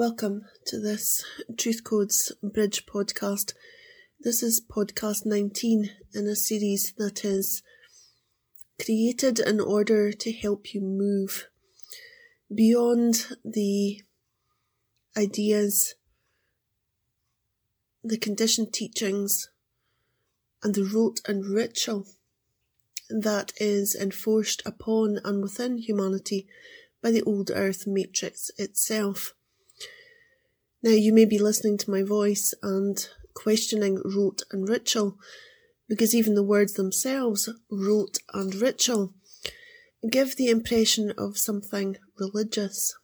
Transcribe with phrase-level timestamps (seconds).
[0.00, 1.22] Welcome to this
[1.58, 3.52] Truth Codes Bridge podcast.
[4.18, 7.62] This is podcast 19 in a series that is
[8.82, 11.48] created in order to help you move
[12.48, 14.00] beyond the
[15.18, 15.96] ideas,
[18.02, 19.50] the conditioned teachings,
[20.62, 22.06] and the rote and ritual
[23.10, 26.48] that is enforced upon and within humanity
[27.02, 29.34] by the old earth matrix itself.
[30.82, 35.18] Now, you may be listening to my voice and questioning rote and ritual,
[35.88, 39.14] because even the words themselves, rote and ritual,
[40.10, 42.96] give the impression of something religious.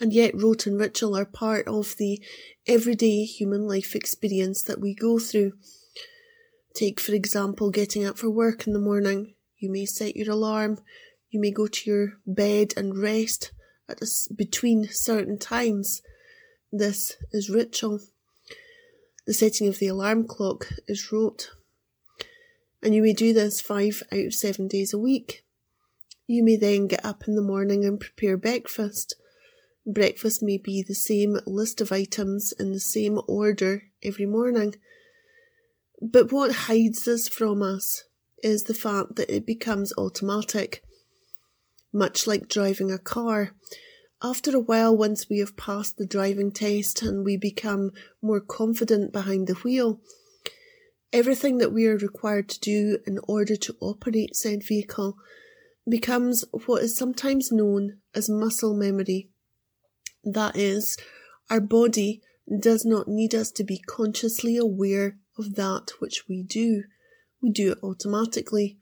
[0.00, 2.22] And yet, rote and ritual are part of the
[2.66, 5.52] everyday human life experience that we go through.
[6.74, 9.34] Take, for example, getting up for work in the morning.
[9.58, 10.78] You may set your alarm.
[11.30, 13.52] You may go to your bed and rest
[13.88, 16.00] at a, between certain times.
[16.76, 18.00] This is ritual.
[19.28, 21.52] The setting of the alarm clock is rote.
[22.82, 25.44] And you may do this five out of seven days a week.
[26.26, 29.14] You may then get up in the morning and prepare breakfast.
[29.86, 34.74] Breakfast may be the same list of items in the same order every morning.
[36.02, 38.02] But what hides this from us
[38.42, 40.82] is the fact that it becomes automatic.
[41.92, 43.52] Much like driving a car,
[44.24, 47.90] after a while, once we have passed the driving test and we become
[48.22, 50.00] more confident behind the wheel,
[51.12, 55.18] everything that we are required to do in order to operate said vehicle
[55.86, 59.28] becomes what is sometimes known as muscle memory.
[60.24, 60.96] That is,
[61.50, 62.22] our body
[62.60, 66.84] does not need us to be consciously aware of that which we do.
[67.42, 68.78] We do it automatically.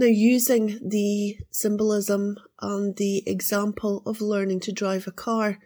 [0.00, 5.58] Now, using the symbolism and the example of learning to drive a car,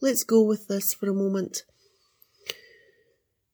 [0.00, 1.64] let's go with this for a moment.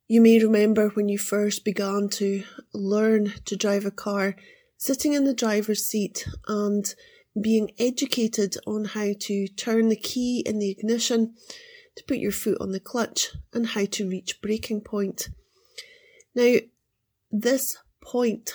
[0.09, 4.37] You may remember when you first began to learn to drive a car,
[4.77, 6.95] sitting in the driver's seat and
[7.41, 11.35] being educated on how to turn the key in the ignition,
[11.97, 15.31] to put your foot on the clutch, and how to reach braking point.
[16.35, 16.57] Now,
[17.33, 18.53] this point,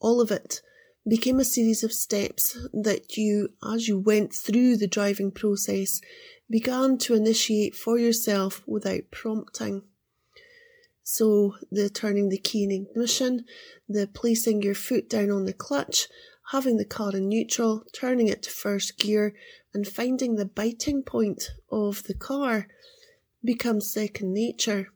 [0.00, 0.60] all of it,
[1.08, 6.00] became a series of steps that you, as you went through the driving process,
[6.50, 9.82] began to initiate for yourself without prompting.
[11.02, 13.44] So, the turning the key in ignition,
[13.88, 16.06] the placing your foot down on the clutch,
[16.52, 19.34] having the car in neutral, turning it to first gear,
[19.72, 22.66] and finding the biting point of the car
[23.44, 24.88] becomes second nature.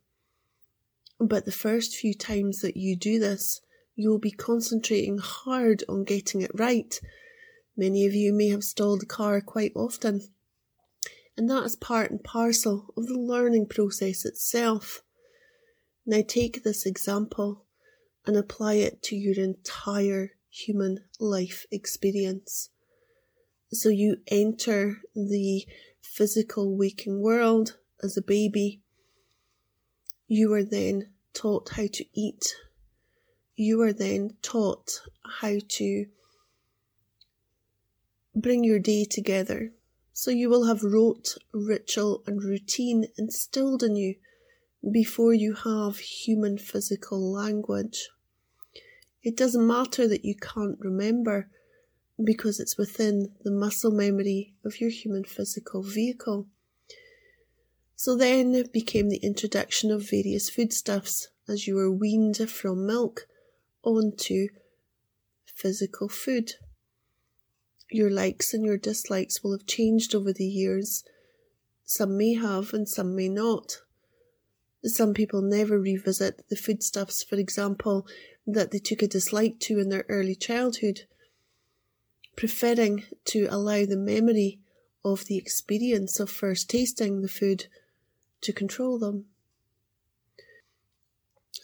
[1.18, 3.60] But the first few times that you do this,
[3.94, 7.00] you'll be concentrating hard on getting it right.
[7.76, 10.22] Many of you may have stalled the car quite often.
[11.36, 15.02] And that is part and parcel of the learning process itself.
[16.06, 17.64] Now take this example
[18.26, 22.70] and apply it to your entire human life experience.
[23.72, 25.66] So you enter the
[26.00, 28.82] physical waking world as a baby.
[30.28, 32.54] You are then taught how to eat,
[33.56, 35.00] you are then taught
[35.40, 36.06] how to
[38.34, 39.72] bring your day together.
[40.12, 44.16] So you will have rote, ritual, and routine instilled in you
[44.92, 48.10] before you have human physical language.
[49.22, 51.48] It doesn't matter that you can't remember
[52.22, 56.46] because it's within the muscle memory of your human physical vehicle.
[57.96, 63.26] So then became the introduction of various foodstuffs as you were weaned from milk
[63.84, 64.48] onto
[65.44, 66.54] physical food.
[67.90, 71.04] Your likes and your dislikes will have changed over the years.
[71.84, 73.78] Some may have and some may not.
[74.84, 78.06] Some people never revisit the foodstuffs, for example,
[78.46, 81.02] that they took a dislike to in their early childhood,
[82.36, 84.60] preferring to allow the memory
[85.04, 87.66] of the experience of first tasting the food
[88.42, 89.26] to control them.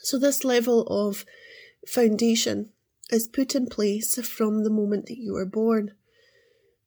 [0.03, 1.27] So, this level of
[1.87, 2.71] foundation
[3.11, 5.93] is put in place from the moment that you are born.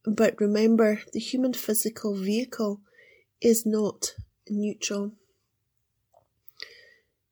[0.06, 2.82] But remember, the human physical vehicle
[3.42, 4.16] is not
[4.50, 5.14] neutral.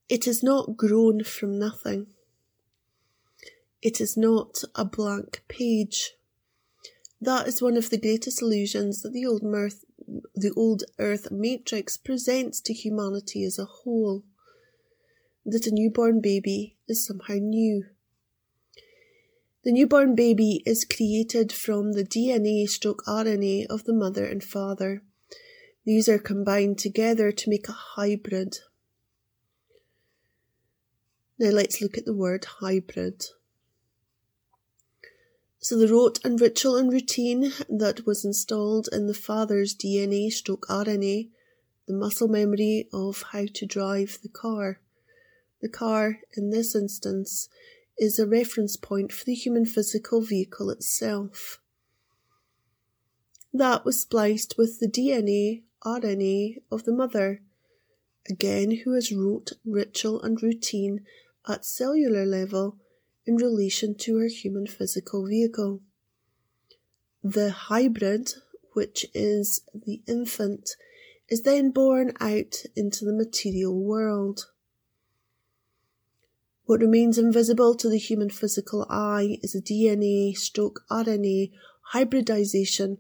[0.09, 2.07] It is not grown from nothing.
[3.81, 6.11] It is not a blank page.
[7.19, 9.85] That is one of the greatest illusions that the old mirth,
[10.35, 14.23] the old earth matrix presents to humanity as a whole
[15.45, 17.85] that a newborn baby is somehow new.
[19.63, 25.01] The newborn baby is created from the DNA stroke RNA of the mother and father.
[25.85, 28.57] These are combined together to make a hybrid.
[31.39, 33.23] Now let's look at the word hybrid.
[35.59, 40.65] So the rote and ritual and routine that was installed in the father's DNA stroke
[40.67, 41.29] RNA,
[41.88, 44.79] the muscle memory of how to drive the car.
[45.61, 47.49] The car, in this instance,
[47.97, 51.59] is a reference point for the human physical vehicle itself.
[53.53, 57.41] That was spliced with the DNA, RNA of the mother,
[58.29, 61.01] again who has rote, ritual and routine
[61.47, 62.77] at cellular level
[63.25, 65.81] in relation to her human physical vehicle.
[67.23, 68.33] The hybrid,
[68.73, 70.71] which is the infant,
[71.29, 74.47] is then born out into the material world.
[76.65, 81.51] What remains invisible to the human physical eye is a DNA stroke RNA
[81.91, 82.97] hybridization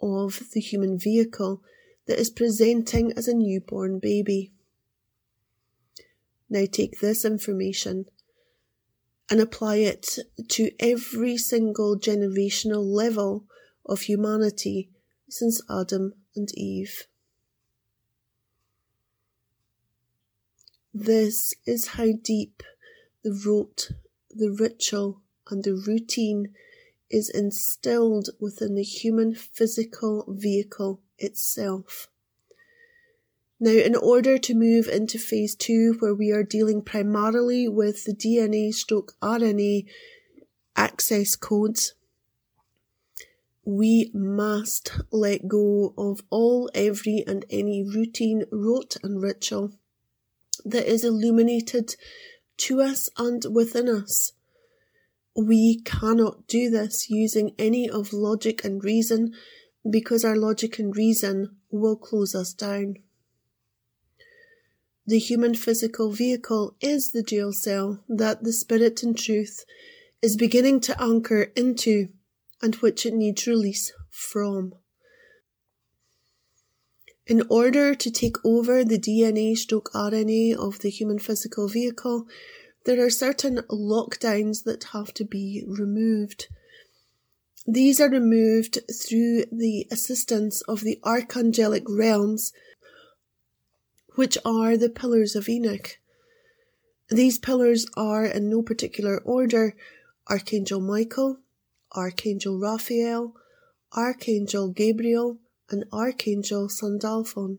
[0.00, 1.62] of the human vehicle
[2.06, 4.52] that is presenting as a newborn baby.
[6.50, 8.06] Now take this information
[9.30, 10.18] and apply it
[10.48, 13.46] to every single generational level
[13.86, 14.90] of humanity
[15.28, 17.06] since Adam and Eve.
[20.92, 22.62] This is how deep
[23.22, 23.92] the rote,
[24.30, 26.54] the ritual, and the routine
[27.10, 32.08] is instilled within the human physical vehicle itself.
[33.60, 38.14] Now, in order to move into phase two, where we are dealing primarily with the
[38.14, 39.86] DNA stroke RNA
[40.74, 41.94] access codes,
[43.64, 49.72] we must let go of all, every, and any routine, rote, and ritual
[50.64, 51.94] that is illuminated
[52.58, 54.32] to us and within us.
[55.36, 59.32] We cannot do this using any of logic and reason
[59.88, 62.96] because our logic and reason will close us down.
[65.06, 69.64] The human physical vehicle is the jail cell that the spirit and truth
[70.20, 72.08] is beginning to anchor into
[72.60, 74.74] and which it needs release from.
[77.26, 82.26] In order to take over the DNA stroke RNA of the human physical vehicle,
[82.84, 86.48] there are certain lockdowns that have to be removed.
[87.64, 92.52] These are removed through the assistance of the archangelic realms,
[94.16, 95.98] which are the pillars of Enoch.
[97.08, 99.76] These pillars are in no particular order
[100.28, 101.38] Archangel Michael,
[101.92, 103.34] Archangel Raphael,
[103.92, 105.38] Archangel Gabriel,
[105.72, 107.58] and Archangel Sandalphon.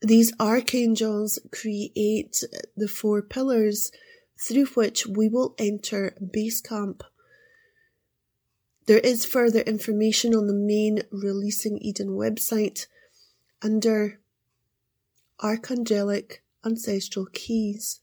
[0.00, 2.42] These archangels create
[2.76, 3.92] the four pillars
[4.40, 7.04] through which we will enter base camp.
[8.86, 12.86] There is further information on the main Releasing Eden website
[13.62, 14.18] under
[15.40, 18.01] Archangelic Ancestral Keys.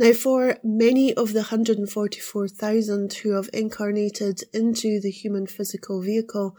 [0.00, 6.56] Now, for many of the 144,000 who have incarnated into the human physical vehicle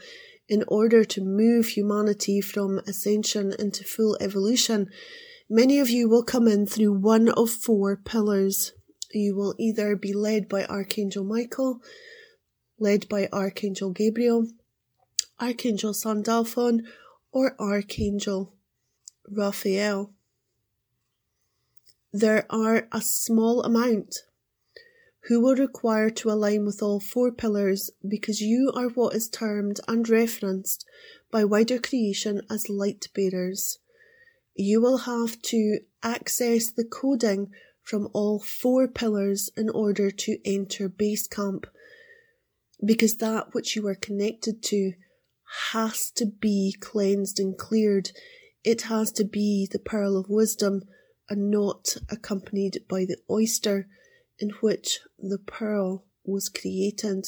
[0.50, 4.89] in order to move humanity from ascension into full evolution,
[5.50, 8.74] many of you will come in through one of four pillars.
[9.13, 11.80] You will either be led by Archangel Michael,
[12.77, 14.47] led by Archangel Gabriel,
[15.40, 16.85] Archangel Sandalphon,
[17.31, 18.54] or Archangel
[19.30, 20.11] Raphael.
[22.11, 24.16] There are a small amount
[25.28, 29.80] who will require to align with all four pillars because you are what is termed
[29.87, 30.85] and referenced
[31.31, 33.78] by wider creation as light bearers.
[34.56, 37.51] You will have to access the coding
[37.83, 41.68] from all four pillars in order to enter base camp
[42.83, 44.94] because that which you are connected to
[45.71, 48.11] has to be cleansed and cleared.
[48.63, 50.81] It has to be the pearl of wisdom
[51.30, 53.88] and not accompanied by the oyster
[54.40, 57.28] in which the pearl was created.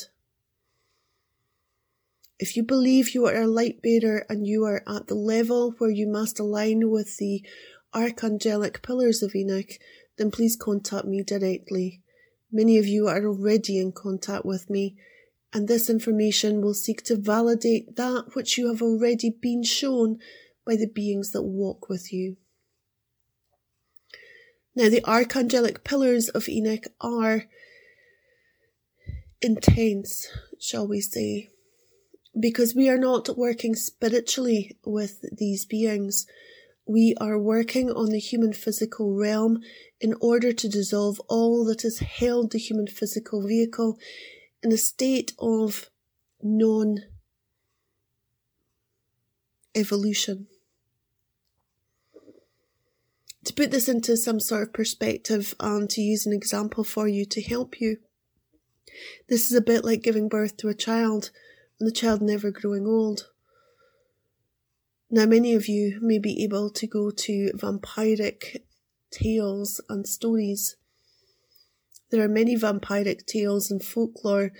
[2.39, 5.91] If you believe you are a light bearer and you are at the level where
[5.91, 7.43] you must align with the
[7.93, 9.77] archangelic pillars of Enoch,
[10.17, 12.01] then please contact me directly.
[12.51, 14.96] Many of you are already in contact with me,
[15.53, 20.17] and this information will seek to validate that which you have already been shown
[20.65, 22.38] by the beings that walk with you.
[24.75, 27.45] Now, the archangelic pillars of Enoch are
[29.41, 30.27] intense,
[30.59, 31.49] shall we say,
[32.39, 36.25] because we are not working spiritually with these beings.
[36.85, 39.59] We are working on the human physical realm
[39.99, 43.97] in order to dissolve all that has held the human physical vehicle
[44.63, 45.89] in a state of
[46.41, 46.99] non
[49.75, 50.47] evolution.
[53.45, 57.25] To put this into some sort of perspective and to use an example for you
[57.25, 57.98] to help you,
[59.29, 61.31] this is a bit like giving birth to a child
[61.79, 63.29] and the child never growing old.
[65.10, 68.62] Now, many of you may be able to go to vampiric
[69.12, 70.77] tales and stories.
[72.12, 74.51] There are many vampiric tales and folklore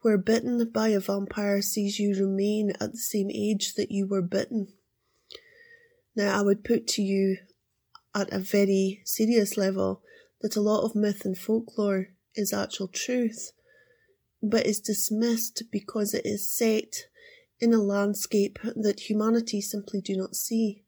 [0.00, 4.22] where bitten by a vampire sees you remain at the same age that you were
[4.22, 4.68] bitten.
[6.16, 7.36] Now, I would put to you
[8.14, 10.02] at a very serious level
[10.40, 13.52] that a lot of myth and folklore is actual truth,
[14.42, 17.06] but is dismissed because it is set
[17.60, 20.82] in a landscape that humanity simply do not see.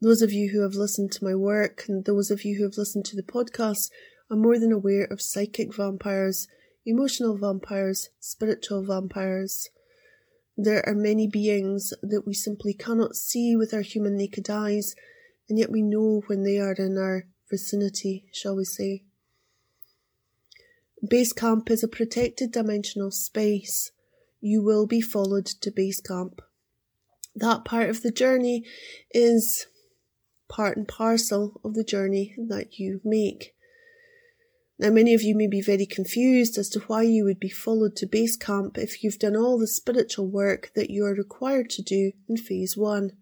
[0.00, 2.76] Those of you who have listened to my work and those of you who have
[2.76, 3.90] listened to the podcast
[4.30, 6.48] are more than aware of psychic vampires,
[6.84, 9.70] emotional vampires, spiritual vampires.
[10.56, 14.94] There are many beings that we simply cannot see with our human naked eyes
[15.48, 19.02] and yet we know when they are in our vicinity, shall we say.
[21.06, 23.92] Base camp is a protected dimensional space.
[24.40, 26.40] You will be followed to base camp.
[27.34, 28.64] That part of the journey
[29.12, 29.66] is
[30.48, 33.54] part and parcel of the journey that you make.
[34.78, 37.96] Now, many of you may be very confused as to why you would be followed
[37.96, 41.82] to base camp if you've done all the spiritual work that you are required to
[41.82, 43.12] do in phase one.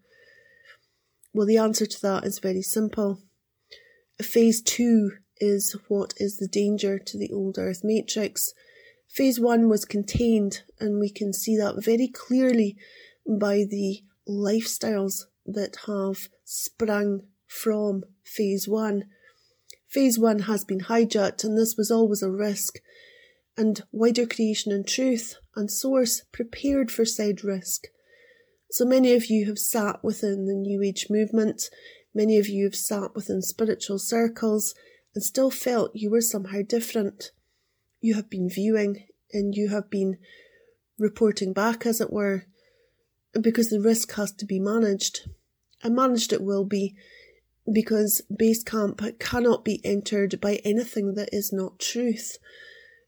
[1.35, 3.19] Well, the answer to that is very simple.
[4.23, 8.53] Phase two is what is the danger to the old Earth matrix.
[9.11, 12.77] Phase one was contained, and we can see that very clearly
[13.27, 19.07] by the lifestyles that have sprung from phase one.
[19.89, 22.79] Phase one has been hijacked, and this was always a risk.
[23.57, 27.87] And wider creation and truth and source prepared for said risk.
[28.75, 31.71] So many of you have sat within the New Age movement,
[32.13, 34.75] many of you have sat within spiritual circles
[35.15, 37.31] and still felt you were somehow different.
[38.01, 40.19] You have been viewing and you have been
[40.99, 42.47] reporting back, as it were,
[43.41, 45.21] because the risk has to be managed.
[45.85, 46.97] And managed it will be
[47.73, 52.39] because base camp cannot be entered by anything that is not truth,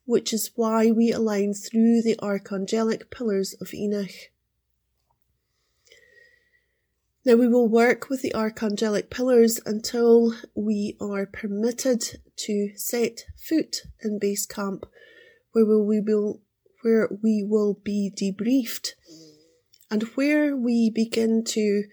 [0.04, 4.30] which is why we align through the archangelic pillars of Enoch.
[7.26, 13.82] Now we will work with the archangelic pillars until we are permitted to set foot
[14.00, 14.86] in base camp,
[15.50, 16.40] where we will
[16.84, 18.90] where we will be debriefed,
[19.90, 21.86] and where we begin to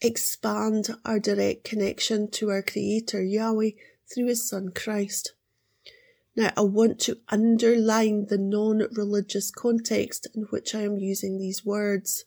[0.00, 3.70] expand our direct connection to our Creator Yahweh
[4.12, 5.34] through His Son Christ.
[6.34, 11.64] Now, I want to underline the non religious context in which I am using these
[11.64, 12.24] words.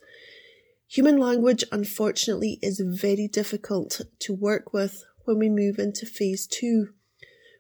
[0.92, 6.90] Human language, unfortunately, is very difficult to work with when we move into phase two,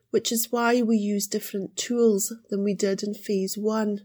[0.10, 4.02] which is why we use different tools than we did in phase one.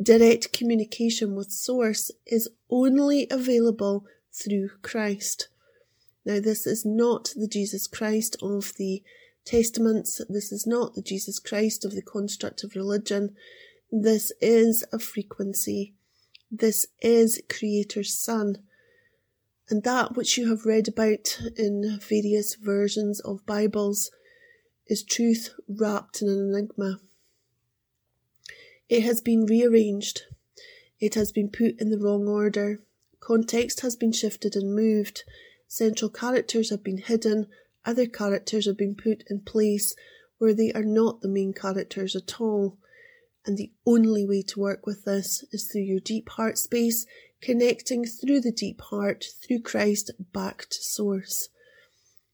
[0.00, 5.48] Direct communication with Source is only available through Christ.
[6.24, 9.02] Now, this is not the Jesus Christ of the
[9.44, 10.20] Testaments.
[10.28, 13.34] This is not the Jesus Christ of the construct of religion.
[13.90, 15.95] This is a frequency
[16.50, 18.58] this is Creator's Son.
[19.68, 24.10] And that which you have read about in various versions of Bibles
[24.86, 27.00] is truth wrapped in an enigma.
[28.88, 30.22] It has been rearranged.
[31.00, 32.78] It has been put in the wrong order.
[33.18, 35.24] Context has been shifted and moved.
[35.66, 37.48] Central characters have been hidden.
[37.84, 39.94] Other characters have been put in place
[40.38, 42.78] where they are not the main characters at all.
[43.46, 47.06] And the only way to work with this is through your deep heart space,
[47.40, 51.48] connecting through the deep heart, through Christ, back to source.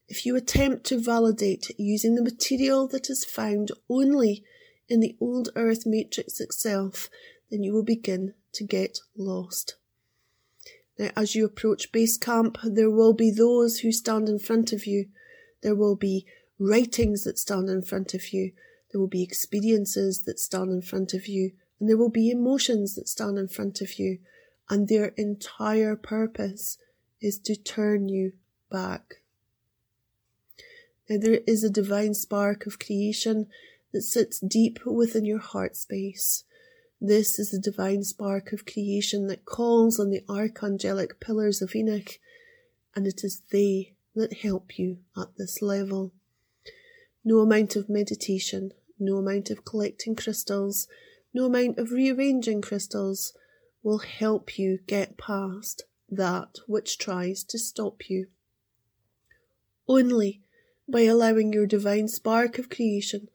[0.07, 4.43] If you attempt to validate using the material that is found only
[4.89, 7.09] in the old earth matrix itself,
[7.49, 9.75] then you will begin to get lost.
[10.97, 14.85] Now, as you approach base camp, there will be those who stand in front of
[14.85, 15.07] you.
[15.61, 16.25] There will be
[16.59, 18.51] writings that stand in front of you.
[18.93, 22.93] There will be experiences that stand in front of you, and there will be emotions
[22.93, 24.19] that stand in front of you,
[24.69, 26.77] and their entire purpose
[27.19, 28.33] is to turn you
[28.69, 29.15] back.
[31.09, 33.47] Now, there is a divine spark of creation
[33.93, 36.43] that sits deep within your heart space.
[37.01, 42.19] This is the divine spark of creation that calls on the archangelic pillars of Enoch,
[42.95, 46.13] and it is they that help you at this level.
[47.25, 50.87] No amount of meditation, no amount of collecting crystals,
[51.33, 53.33] no amount of rearranging crystals
[53.81, 58.27] will help you get past that which tries to stop you.
[59.87, 60.41] Only
[60.87, 63.29] by allowing your divine spark of creation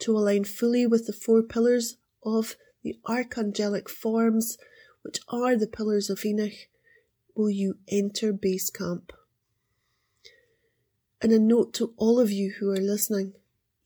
[0.00, 4.58] to align fully with the four pillars of the archangelic forms,
[5.02, 6.68] which are the pillars of Enoch,
[7.34, 9.12] will you enter base camp.
[11.22, 13.32] And a note to all of you who are listening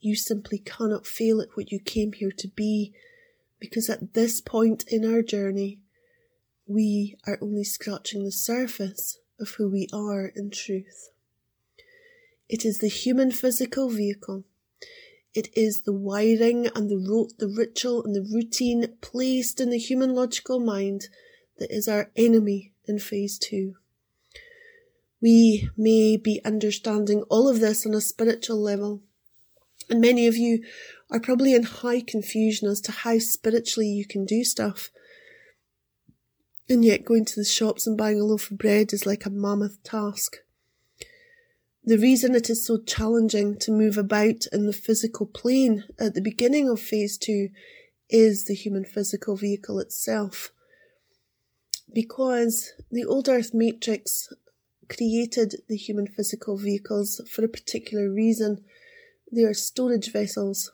[0.01, 2.93] you simply cannot fail at what you came here to be,
[3.59, 5.81] because at this point in our journey,
[6.67, 11.11] we are only scratching the surface of who we are in truth.
[12.49, 14.45] It is the human physical vehicle.
[15.35, 19.79] It is the wiring and the rote, the ritual and the routine placed in the
[19.79, 21.09] human logical mind
[21.59, 23.75] that is our enemy in phase two.
[25.21, 29.03] We may be understanding all of this on a spiritual level,
[29.89, 30.63] and many of you
[31.11, 34.91] are probably in high confusion as to how spiritually you can do stuff.
[36.69, 39.31] And yet going to the shops and buying a loaf of bread is like a
[39.31, 40.39] mammoth task.
[41.83, 46.21] The reason it is so challenging to move about in the physical plane at the
[46.21, 47.49] beginning of phase two
[48.11, 50.53] is the human physical vehicle itself.
[51.91, 54.29] Because the old earth matrix
[54.91, 58.65] created the human physical vehicles for a particular reason
[59.31, 60.73] they are storage vessels.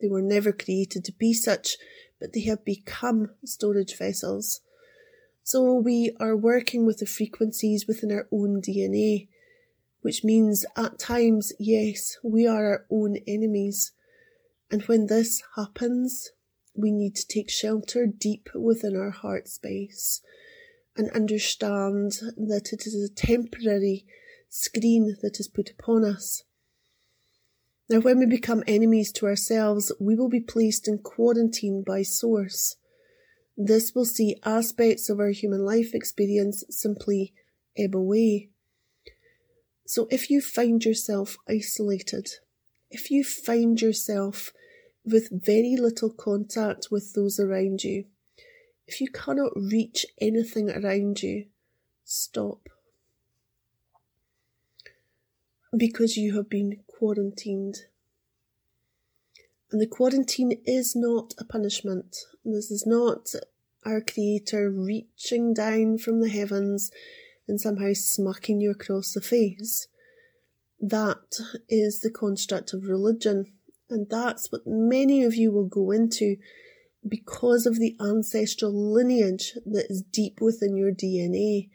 [0.00, 1.76] They were never created to be such,
[2.20, 4.60] but they have become storage vessels.
[5.42, 9.28] So we are working with the frequencies within our own DNA,
[10.02, 13.92] which means at times, yes, we are our own enemies.
[14.70, 16.30] And when this happens,
[16.74, 20.20] we need to take shelter deep within our heart space
[20.96, 24.04] and understand that it is a temporary
[24.48, 26.42] screen that is put upon us
[27.88, 32.76] now, when we become enemies to ourselves, we will be placed in quarantine by Source.
[33.56, 37.32] This will see aspects of our human life experience simply
[37.78, 38.48] ebb away.
[39.86, 42.28] So, if you find yourself isolated,
[42.90, 44.52] if you find yourself
[45.04, 48.06] with very little contact with those around you,
[48.88, 51.46] if you cannot reach anything around you,
[52.04, 52.68] stop.
[55.76, 57.76] Because you have been quarantined.
[59.70, 62.16] And the quarantine is not a punishment.
[62.44, 63.28] This is not
[63.84, 66.90] our Creator reaching down from the heavens
[67.48, 69.88] and somehow smacking you across the face.
[70.80, 73.52] That is the construct of religion,
[73.88, 76.36] and that's what many of you will go into
[77.08, 81.70] because of the ancestral lineage that is deep within your DNA.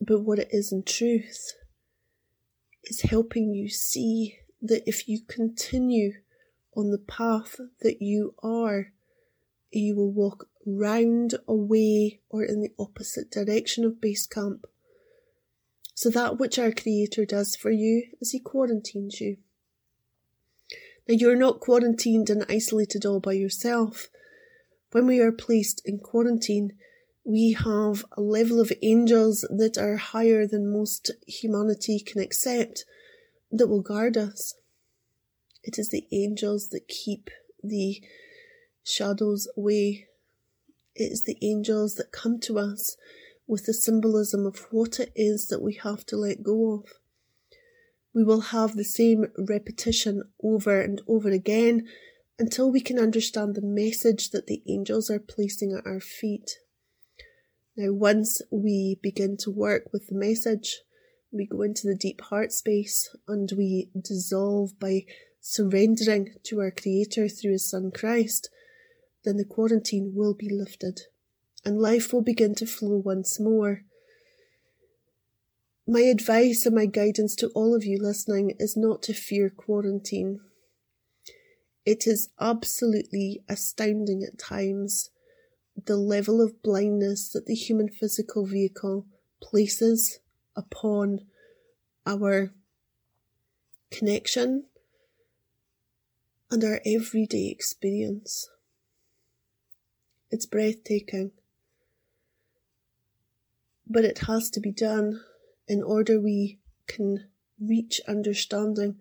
[0.00, 1.52] But what it is in truth
[2.86, 6.12] is helping you see that if you continue
[6.74, 8.92] on the path that you are,
[9.70, 14.66] you will walk round, away, or in the opposite direction of base camp.
[15.94, 19.38] So that which our Creator does for you is He quarantines you.
[21.08, 24.08] Now you're not quarantined and isolated all by yourself.
[24.92, 26.72] When we are placed in quarantine,
[27.26, 32.84] we have a level of angels that are higher than most humanity can accept
[33.50, 34.54] that will guard us.
[35.64, 37.28] It is the angels that keep
[37.64, 38.00] the
[38.84, 40.06] shadows away.
[40.94, 42.96] It is the angels that come to us
[43.48, 46.84] with the symbolism of what it is that we have to let go of.
[48.14, 51.88] We will have the same repetition over and over again
[52.38, 56.58] until we can understand the message that the angels are placing at our feet.
[57.76, 60.80] Now, once we begin to work with the message,
[61.30, 65.04] we go into the deep heart space and we dissolve by
[65.40, 68.48] surrendering to our Creator through His Son Christ,
[69.24, 71.02] then the quarantine will be lifted
[71.66, 73.82] and life will begin to flow once more.
[75.86, 80.40] My advice and my guidance to all of you listening is not to fear quarantine.
[81.84, 85.10] It is absolutely astounding at times
[85.84, 89.06] the level of blindness that the human physical vehicle
[89.42, 90.20] places
[90.56, 91.20] upon
[92.06, 92.52] our
[93.90, 94.64] connection
[96.50, 98.48] and our everyday experience.
[100.30, 101.32] It's breathtaking.
[103.86, 105.20] But it has to be done
[105.68, 107.28] in order we can
[107.60, 108.96] reach understanding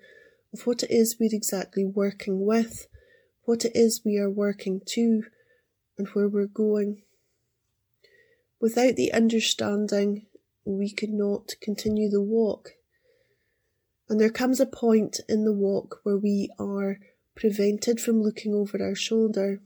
[0.53, 2.87] of what it is we're exactly working with,
[3.43, 5.23] what it is we are working to,
[5.97, 7.01] and where we're going.
[8.59, 10.25] Without the understanding,
[10.65, 12.71] we could not continue the walk.
[14.09, 16.99] And there comes a point in the walk where we are
[17.35, 19.61] prevented from looking over our shoulder.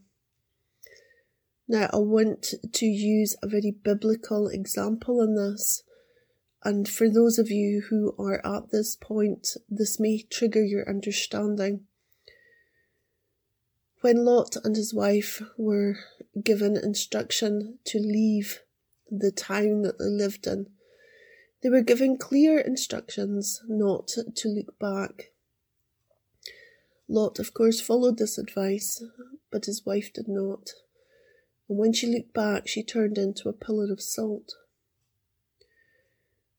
[1.67, 5.83] Now, I want to use a very biblical example in this.
[6.63, 11.85] And for those of you who are at this point, this may trigger your understanding.
[14.01, 15.97] When Lot and his wife were
[16.43, 18.61] given instruction to leave
[19.09, 20.67] the town that they lived in,
[21.61, 25.31] they were given clear instructions not to look back.
[27.07, 29.03] Lot, of course, followed this advice,
[29.51, 30.69] but his wife did not.
[31.67, 34.53] And when she looked back, she turned into a pillar of salt.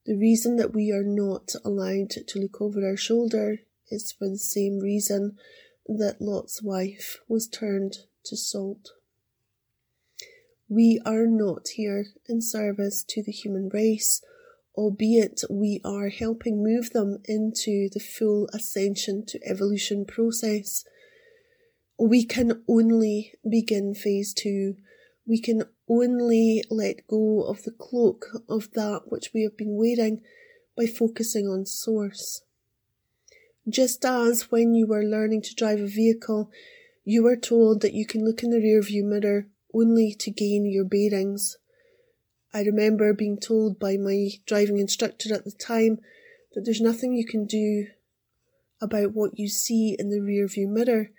[0.06, 4.38] The reason that we are not allowed to look over our shoulder is for the
[4.38, 5.36] same reason
[5.86, 8.92] that Lot's wife was turned to salt.
[10.70, 14.22] We are not here in service to the human race
[14.80, 20.84] albeit we are helping move them into the full ascension to evolution process.
[21.98, 24.76] We can only begin phase two.
[25.26, 30.22] We can only let go of the cloak of that which we have been wearing
[30.76, 32.42] by focusing on source.
[33.68, 36.50] Just as when you were learning to drive a vehicle,
[37.04, 40.84] you were told that you can look in the rearview mirror only to gain your
[40.84, 41.56] bearings.
[42.52, 45.98] I remember being told by my driving instructor at the time
[46.54, 47.86] that there's nothing you can do
[48.80, 51.10] about what you see in the rear view mirror.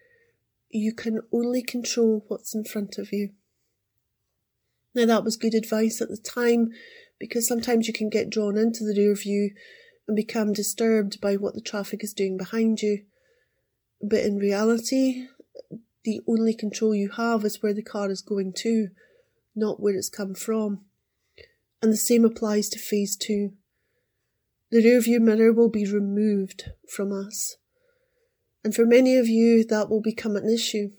[0.70, 3.30] You can only control what's in front of you.
[4.94, 6.70] Now that was good advice at the time
[7.20, 9.52] because sometimes you can get drawn into the rear view
[10.08, 13.04] and become disturbed by what the traffic is doing behind you.
[14.02, 15.28] But in reality,
[16.04, 18.90] the only control you have is where the car is going to,
[19.56, 20.86] not where it's come from
[21.82, 23.54] and the same applies to phase two.
[24.70, 27.58] The rearview mirror will be removed from us.
[28.64, 30.92] And for many of you, that will become an issue.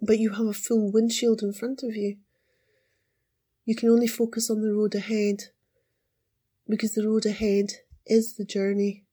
[0.00, 2.16] But you have a full windshield in front of you.
[3.64, 5.44] You can only focus on the road ahead
[6.68, 7.66] because the road ahead
[8.06, 9.04] is the journey.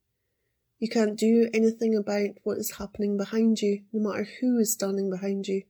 [0.79, 5.09] You can't do anything about what is happening behind you, no matter who is standing
[5.09, 5.63] behind you.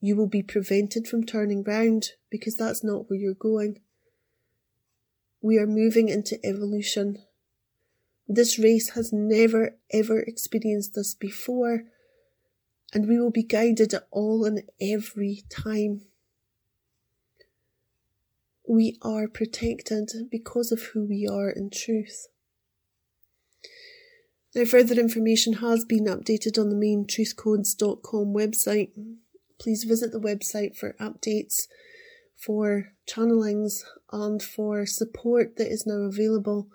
[0.00, 3.80] You will be prevented from turning round because that's not where you're going.
[5.42, 7.18] We are moving into evolution.
[8.28, 11.84] This race has never ever experienced this before,
[12.94, 16.02] and we will be guided at all and every time.
[18.68, 22.28] We are protected because of who we are in truth.
[24.54, 28.90] Now, further information has been updated on the main truthcodes.com website
[29.60, 31.68] please visit the website for updates,
[32.36, 36.68] for channelings, and for support that is now available.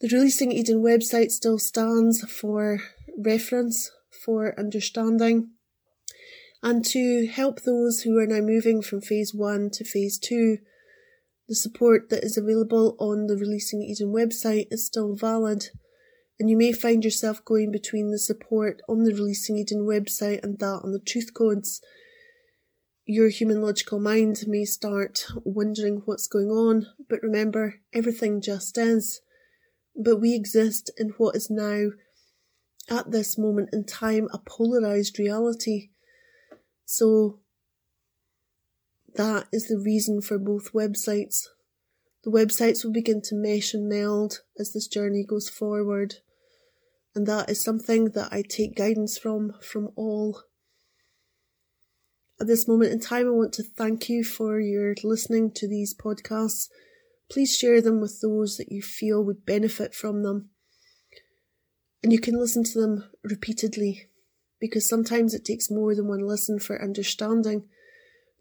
[0.00, 2.80] The Releasing Eden website still stands for
[3.18, 3.90] reference,
[4.24, 5.50] for understanding,
[6.62, 10.58] and to help those who are now moving from phase one to phase two.
[11.48, 15.66] The support that is available on the Releasing Eden website is still valid
[16.38, 20.58] and you may find yourself going between the support on the Releasing Eden website and
[20.60, 21.80] that on the Truth Codes.
[23.04, 29.20] Your human logical mind may start wondering what's going on, but remember, everything just is.
[29.96, 31.88] But we exist in what is now,
[32.88, 35.88] at this moment in time, a polarized reality.
[36.84, 37.40] So,
[39.14, 41.46] that is the reason for both websites.
[42.22, 46.16] The websites will begin to mesh and meld as this journey goes forward
[47.18, 50.44] and that is something that I take guidance from from all.
[52.40, 55.96] At this moment in time, I want to thank you for your listening to these
[55.96, 56.68] podcasts.
[57.28, 60.50] Please share them with those that you feel would benefit from them.
[62.04, 64.06] And you can listen to them repeatedly
[64.60, 67.64] because sometimes it takes more than one listen for understanding,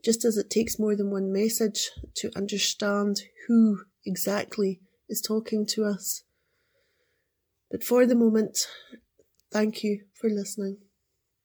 [0.05, 5.83] just as it takes more than one message to understand who exactly is talking to
[5.83, 6.25] us.
[7.71, 8.67] But for the moment,
[9.51, 10.86] thank you for listening.